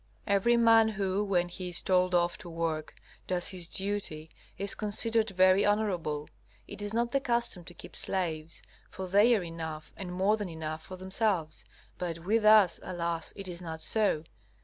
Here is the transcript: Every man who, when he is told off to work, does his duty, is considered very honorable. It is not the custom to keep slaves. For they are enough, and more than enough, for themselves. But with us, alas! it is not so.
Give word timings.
Every 0.25 0.57
man 0.57 0.87
who, 0.89 1.23
when 1.23 1.47
he 1.47 1.69
is 1.69 1.83
told 1.83 2.15
off 2.15 2.35
to 2.39 2.49
work, 2.49 2.95
does 3.27 3.49
his 3.49 3.67
duty, 3.67 4.31
is 4.57 4.73
considered 4.73 5.29
very 5.29 5.63
honorable. 5.63 6.27
It 6.67 6.81
is 6.81 6.91
not 6.91 7.11
the 7.11 7.19
custom 7.19 7.63
to 7.65 7.73
keep 7.75 7.95
slaves. 7.95 8.63
For 8.89 9.07
they 9.07 9.35
are 9.35 9.43
enough, 9.43 9.93
and 9.95 10.11
more 10.11 10.37
than 10.37 10.49
enough, 10.49 10.81
for 10.83 10.95
themselves. 10.97 11.65
But 11.99 12.17
with 12.17 12.45
us, 12.45 12.79
alas! 12.81 13.31
it 13.35 13.47
is 13.47 13.61
not 13.61 13.83
so. 13.83 14.23